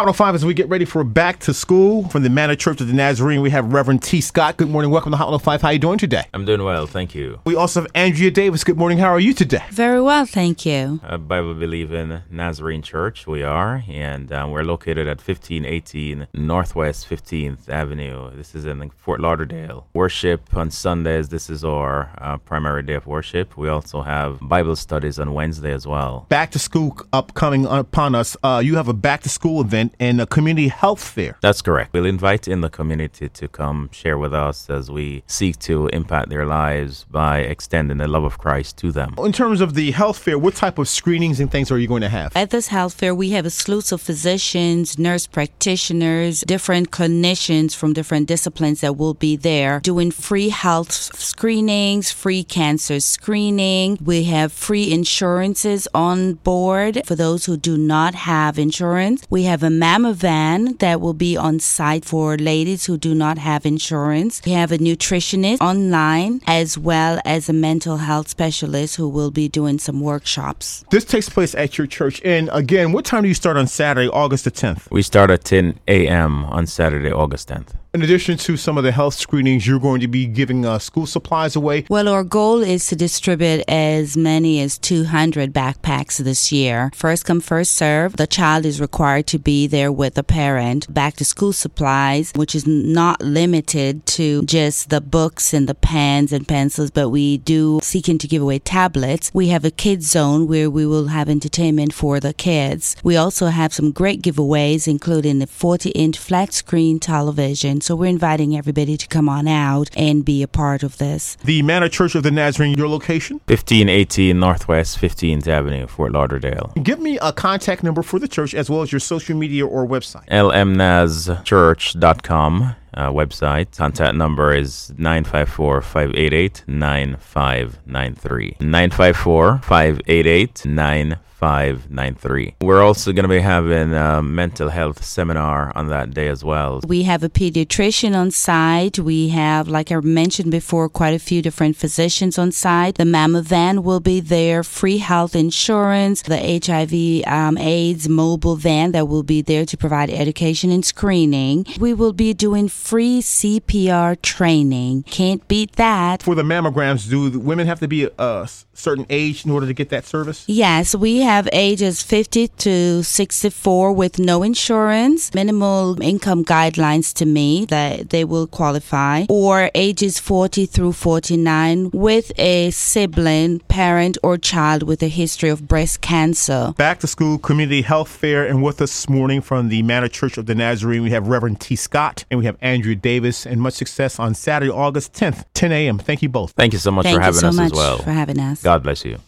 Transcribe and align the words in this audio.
Hot 0.00 0.16
05 0.16 0.34
as 0.34 0.46
we 0.46 0.54
get 0.54 0.66
ready 0.70 0.86
for 0.86 1.04
back 1.04 1.40
to 1.40 1.52
school 1.52 2.08
from 2.08 2.22
the 2.22 2.30
Manor 2.30 2.56
Church 2.56 2.80
of 2.80 2.86
the 2.86 2.94
Nazarene, 2.94 3.42
we 3.42 3.50
have 3.50 3.70
Reverend 3.70 4.02
T. 4.02 4.22
Scott. 4.22 4.56
Good 4.56 4.70
morning. 4.70 4.90
Welcome 4.90 5.10
to 5.10 5.18
Hot 5.18 5.42
05. 5.42 5.60
How 5.60 5.68
are 5.68 5.72
you 5.74 5.78
doing 5.78 5.98
today? 5.98 6.22
I'm 6.32 6.46
doing 6.46 6.64
well, 6.64 6.86
thank 6.86 7.14
you. 7.14 7.40
We 7.44 7.54
also 7.54 7.82
have 7.82 7.90
Andrea 7.94 8.30
Davis. 8.30 8.64
Good 8.64 8.78
morning. 8.78 8.96
How 8.96 9.10
are 9.10 9.20
you 9.20 9.34
today? 9.34 9.62
Very 9.70 10.00
well, 10.00 10.24
thank 10.24 10.64
you. 10.64 11.00
A 11.02 11.18
Bible 11.18 11.52
believing 11.52 12.22
Nazarene 12.30 12.80
Church, 12.80 13.26
we 13.26 13.42
are, 13.42 13.84
and 13.90 14.32
um, 14.32 14.52
we're 14.52 14.64
located 14.64 15.06
at 15.06 15.18
1518 15.18 16.28
Northwest 16.32 17.06
15th 17.06 17.68
Avenue. 17.68 18.34
This 18.34 18.54
is 18.54 18.64
in 18.64 18.88
Fort 18.96 19.20
Lauderdale. 19.20 19.86
Worship 19.92 20.56
on 20.56 20.70
Sundays, 20.70 21.28
this 21.28 21.50
is 21.50 21.62
our 21.62 22.10
uh, 22.16 22.38
primary 22.38 22.82
day 22.82 22.94
of 22.94 23.06
worship. 23.06 23.54
We 23.58 23.68
also 23.68 24.00
have 24.00 24.38
Bible 24.40 24.76
studies 24.76 25.18
on 25.18 25.34
Wednesday 25.34 25.74
as 25.74 25.86
well. 25.86 26.24
Back 26.30 26.52
to 26.52 26.58
school 26.58 26.96
upcoming 27.12 27.66
upon 27.66 28.14
us. 28.14 28.34
Uh, 28.42 28.62
you 28.64 28.76
have 28.76 28.88
a 28.88 28.94
back 28.94 29.20
to 29.24 29.28
school 29.28 29.60
event 29.60 29.89
and 29.98 30.20
a 30.20 30.26
community 30.26 30.68
health 30.68 31.02
fair. 31.02 31.36
That's 31.40 31.62
correct. 31.62 31.92
We'll 31.92 32.06
invite 32.06 32.46
in 32.46 32.60
the 32.60 32.70
community 32.70 33.28
to 33.28 33.48
come 33.48 33.90
share 33.92 34.18
with 34.18 34.32
us 34.32 34.70
as 34.70 34.90
we 34.90 35.24
seek 35.26 35.58
to 35.60 35.88
impact 35.88 36.28
their 36.28 36.46
lives 36.46 37.06
by 37.10 37.40
extending 37.40 37.98
the 37.98 38.06
love 38.06 38.24
of 38.24 38.38
Christ 38.38 38.76
to 38.78 38.92
them. 38.92 39.14
In 39.18 39.32
terms 39.32 39.60
of 39.60 39.74
the 39.74 39.90
health 39.90 40.18
fair, 40.18 40.38
what 40.38 40.54
type 40.54 40.78
of 40.78 40.88
screenings 40.88 41.40
and 41.40 41.50
things 41.50 41.70
are 41.72 41.78
you 41.78 41.88
going 41.88 42.02
to 42.02 42.08
have? 42.08 42.36
At 42.36 42.50
this 42.50 42.68
health 42.68 42.94
fair, 42.94 43.14
we 43.14 43.30
have 43.30 43.46
a 43.46 43.50
slew 43.50 43.80
of 43.90 44.00
physicians, 44.00 44.98
nurse 44.98 45.26
practitioners, 45.26 46.42
different 46.42 46.90
clinicians 46.90 47.74
from 47.74 47.94
different 47.94 48.28
disciplines 48.28 48.82
that 48.82 48.98
will 48.98 49.14
be 49.14 49.36
there 49.36 49.80
doing 49.80 50.10
free 50.10 50.50
health 50.50 50.92
screenings, 50.92 52.10
free 52.10 52.44
cancer 52.44 53.00
screening. 53.00 53.98
We 54.04 54.24
have 54.24 54.52
free 54.52 54.92
insurances 54.92 55.88
on 55.94 56.34
board 56.34 57.00
for 57.06 57.14
those 57.14 57.46
who 57.46 57.56
do 57.56 57.78
not 57.78 58.14
have 58.14 58.58
insurance. 58.58 59.26
We 59.30 59.44
have 59.44 59.62
a 59.62 59.70
mammo 59.80 60.14
van 60.14 60.76
that 60.78 61.00
will 61.00 61.14
be 61.14 61.36
on 61.36 61.58
site 61.58 62.04
for 62.04 62.36
ladies 62.36 62.86
who 62.86 62.98
do 62.98 63.14
not 63.14 63.38
have 63.38 63.64
insurance. 63.64 64.42
We 64.44 64.52
have 64.52 64.72
a 64.72 64.78
nutritionist 64.78 65.60
online 65.60 66.40
as 66.46 66.76
well 66.76 67.20
as 67.24 67.48
a 67.48 67.52
mental 67.52 67.96
health 67.96 68.28
specialist 68.28 68.96
who 68.96 69.08
will 69.08 69.30
be 69.30 69.48
doing 69.48 69.78
some 69.78 70.00
workshops. 70.00 70.84
This 70.90 71.04
takes 71.04 71.28
place 71.28 71.54
at 71.54 71.78
your 71.78 71.86
church. 71.86 72.20
And 72.24 72.50
again, 72.52 72.92
what 72.92 73.04
time 73.04 73.22
do 73.22 73.28
you 73.28 73.34
start 73.34 73.56
on 73.56 73.66
Saturday, 73.66 74.08
August 74.08 74.44
the 74.44 74.50
10th? 74.50 74.90
We 74.90 75.02
start 75.02 75.30
at 75.30 75.44
10 75.44 75.80
a.m. 75.88 76.44
on 76.44 76.66
Saturday, 76.66 77.10
August 77.10 77.48
10th. 77.48 77.79
In 77.92 78.02
addition 78.02 78.38
to 78.38 78.56
some 78.56 78.78
of 78.78 78.84
the 78.84 78.92
health 78.92 79.14
screenings, 79.14 79.66
you're 79.66 79.80
going 79.80 80.00
to 80.00 80.06
be 80.06 80.24
giving 80.24 80.64
uh, 80.64 80.78
school 80.78 81.06
supplies 81.06 81.56
away. 81.56 81.86
Well, 81.90 82.06
our 82.06 82.22
goal 82.22 82.62
is 82.62 82.86
to 82.86 82.94
distribute 82.94 83.64
as 83.66 84.16
many 84.16 84.60
as 84.60 84.78
200 84.78 85.52
backpacks 85.52 86.18
this 86.18 86.52
year. 86.52 86.92
First 86.94 87.24
come, 87.24 87.40
first 87.40 87.72
serve. 87.72 88.16
The 88.16 88.28
child 88.28 88.64
is 88.64 88.80
required 88.80 89.26
to 89.26 89.40
be 89.40 89.66
there 89.66 89.90
with 89.90 90.16
a 90.16 90.22
parent. 90.22 90.94
Back 90.94 91.16
to 91.16 91.24
school 91.24 91.52
supplies, 91.52 92.30
which 92.36 92.54
is 92.54 92.64
not 92.64 93.22
limited 93.22 94.06
to 94.06 94.44
just 94.44 94.90
the 94.90 95.00
books 95.00 95.52
and 95.52 95.68
the 95.68 95.74
pens 95.74 96.32
and 96.32 96.46
pencils, 96.46 96.92
but 96.92 97.08
we 97.08 97.38
do 97.38 97.80
seeking 97.82 98.18
to 98.18 98.28
give 98.28 98.40
away 98.40 98.60
tablets. 98.60 99.32
We 99.34 99.48
have 99.48 99.64
a 99.64 99.70
kids 99.72 100.06
zone 100.06 100.46
where 100.46 100.70
we 100.70 100.86
will 100.86 101.08
have 101.08 101.28
entertainment 101.28 101.92
for 101.92 102.20
the 102.20 102.34
kids. 102.34 102.94
We 103.02 103.16
also 103.16 103.46
have 103.46 103.74
some 103.74 103.90
great 103.90 104.22
giveaways, 104.22 104.86
including 104.86 105.40
the 105.40 105.48
40 105.48 105.90
inch 105.90 106.18
flat 106.18 106.52
screen 106.52 107.00
television 107.00 107.79
so 107.82 107.96
we're 107.96 108.06
inviting 108.06 108.56
everybody 108.56 108.96
to 108.96 109.06
come 109.06 109.28
on 109.28 109.48
out 109.48 109.90
and 109.96 110.24
be 110.24 110.42
a 110.42 110.48
part 110.48 110.82
of 110.82 110.98
this. 110.98 111.36
The 111.44 111.62
Manor 111.62 111.88
Church 111.88 112.14
of 112.14 112.22
the 112.22 112.30
Nazarene, 112.30 112.76
your 112.76 112.88
location? 112.88 113.40
1518 113.46 114.38
Northwest 114.38 114.98
15th 114.98 115.46
Avenue, 115.46 115.86
Fort 115.86 116.12
Lauderdale. 116.12 116.72
Give 116.82 117.00
me 117.00 117.18
a 117.20 117.32
contact 117.32 117.82
number 117.82 118.02
for 118.02 118.18
the 118.18 118.28
church 118.28 118.54
as 118.54 118.68
well 118.70 118.82
as 118.82 118.92
your 118.92 119.00
social 119.00 119.36
media 119.36 119.66
or 119.66 119.86
website. 119.86 120.26
lmnazchurch.com 120.28 122.76
uh, 122.94 123.10
website. 123.10 123.76
Contact 123.76 124.14
number 124.14 124.54
is 124.54 124.92
954 124.98 125.82
588 125.82 126.64
9593. 126.66 128.56
954 128.60 129.58
588 129.62 130.66
9593. 130.66 132.54
We're 132.60 132.82
also 132.82 133.12
going 133.12 133.22
to 133.24 133.28
be 133.28 133.40
having 133.40 133.94
a 133.94 134.22
mental 134.22 134.68
health 134.68 135.04
seminar 135.04 135.72
on 135.76 135.88
that 135.88 136.12
day 136.12 136.28
as 136.28 136.44
well. 136.44 136.80
We 136.86 137.04
have 137.04 137.22
a 137.22 137.28
pediatrician 137.28 138.14
on 138.14 138.30
site. 138.30 138.98
We 138.98 139.28
have, 139.30 139.68
like 139.68 139.90
I 139.90 140.00
mentioned 140.00 140.50
before, 140.50 140.88
quite 140.88 141.14
a 141.14 141.18
few 141.18 141.42
different 141.42 141.76
physicians 141.76 142.38
on 142.38 142.52
site. 142.52 142.96
The 142.96 143.04
mammo 143.04 143.42
van 143.42 143.82
will 143.82 144.00
be 144.00 144.20
there, 144.20 144.62
free 144.62 144.98
health 144.98 145.34
insurance, 145.34 146.22
the 146.22 146.38
HIV 146.38 147.26
um, 147.32 147.56
AIDS 147.56 148.08
mobile 148.08 148.56
van 148.56 148.92
that 148.92 149.08
will 149.08 149.22
be 149.22 149.42
there 149.42 149.64
to 149.64 149.76
provide 149.76 150.10
education 150.10 150.70
and 150.70 150.84
screening. 150.84 151.66
We 151.78 151.94
will 151.94 152.12
be 152.12 152.34
doing 152.34 152.68
free 152.80 153.20
CPR 153.20 154.20
training. 154.22 155.04
Can't 155.04 155.46
beat 155.48 155.72
that. 155.74 156.22
For 156.22 156.34
the 156.34 156.42
mammograms, 156.42 157.08
do 157.08 157.38
women 157.38 157.66
have 157.66 157.80
to 157.80 157.88
be 157.88 158.08
a 158.18 158.48
certain 158.72 159.06
age 159.10 159.44
in 159.44 159.50
order 159.50 159.66
to 159.66 159.74
get 159.74 159.90
that 159.90 160.06
service? 160.06 160.44
Yes, 160.48 160.94
we 160.94 161.18
have 161.20 161.48
ages 161.52 162.02
50 162.02 162.48
to 162.48 163.02
64 163.02 163.92
with 163.92 164.18
no 164.18 164.42
insurance, 164.42 165.32
minimal 165.34 166.00
income 166.02 166.44
guidelines 166.44 167.12
to 167.14 167.26
me 167.26 167.66
that 167.66 168.10
they 168.10 168.24
will 168.24 168.46
qualify, 168.46 169.26
or 169.28 169.70
ages 169.74 170.18
40 170.18 170.66
through 170.66 170.92
49 170.92 171.90
with 171.92 172.32
a 172.38 172.70
sibling, 172.70 173.60
parent, 173.60 174.16
or 174.22 174.38
child 174.38 174.82
with 174.84 175.02
a 175.02 175.08
history 175.08 175.50
of 175.50 175.68
breast 175.68 176.00
cancer. 176.00 176.72
Back 176.76 177.00
to 177.00 177.06
school 177.06 177.38
community 177.38 177.82
health 177.82 178.08
fair, 178.08 178.46
and 178.46 178.62
with 178.62 178.80
us 178.80 178.90
this 178.90 179.08
morning 179.08 179.40
from 179.40 179.68
the 179.68 179.82
Manor 179.82 180.08
Church 180.08 180.38
of 180.38 180.46
the 180.46 180.54
Nazarene, 180.54 181.02
we 181.02 181.10
have 181.10 181.28
Reverend 181.28 181.60
T. 181.60 181.76
Scott 181.76 182.24
and 182.30 182.38
we 182.38 182.46
have 182.46 182.56
Andrew 182.70 182.94
Davis, 182.94 183.46
and 183.46 183.60
much 183.60 183.74
success 183.74 184.18
on 184.18 184.34
Saturday, 184.34 184.70
August 184.70 185.12
10th, 185.12 185.44
10 185.54 185.72
a.m. 185.72 185.98
Thank 185.98 186.22
you 186.22 186.28
both. 186.28 186.52
Thank 186.52 186.72
you 186.72 186.78
so 186.78 186.90
much 186.90 187.04
Thank 187.04 187.16
for 187.16 187.22
having 187.22 187.40
so 187.40 187.48
us 187.48 187.56
much 187.56 187.72
as 187.72 187.72
well. 187.72 187.98
For 187.98 188.12
having 188.12 188.38
us. 188.38 188.62
God 188.62 188.82
bless 188.82 189.04
you. 189.04 189.18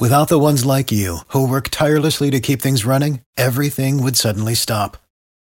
Without 0.00 0.28
the 0.28 0.40
ones 0.40 0.66
like 0.66 0.90
you, 0.90 1.18
who 1.28 1.48
work 1.48 1.68
tirelessly 1.68 2.30
to 2.32 2.40
keep 2.40 2.60
things 2.60 2.84
running, 2.84 3.20
everything 3.36 4.02
would 4.02 4.16
suddenly 4.16 4.56
stop. 4.56 4.96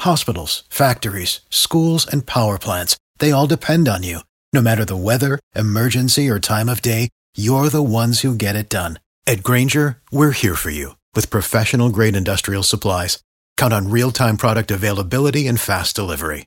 Hospitals, 0.00 0.64
factories, 0.68 1.40
schools, 1.48 2.06
and 2.06 2.26
power 2.26 2.58
plants, 2.58 2.96
they 3.18 3.30
all 3.30 3.46
depend 3.46 3.88
on 3.88 4.02
you. 4.02 4.20
No 4.52 4.60
matter 4.60 4.84
the 4.84 4.96
weather, 4.96 5.38
emergency, 5.54 6.28
or 6.28 6.40
time 6.40 6.68
of 6.68 6.82
day, 6.82 7.08
you're 7.36 7.68
the 7.68 7.82
ones 7.82 8.22
who 8.22 8.34
get 8.34 8.56
it 8.56 8.68
done. 8.68 8.98
At 9.28 9.44
Grainger, 9.44 9.98
we're 10.10 10.32
here 10.32 10.56
for 10.56 10.70
you 10.70 10.96
with 11.14 11.30
professional 11.30 11.90
grade 11.90 12.16
industrial 12.16 12.64
supplies. 12.64 13.22
Count 13.56 13.72
on 13.72 13.90
real 13.90 14.10
time 14.10 14.36
product 14.36 14.70
availability 14.72 15.46
and 15.46 15.60
fast 15.60 15.94
delivery. 15.94 16.46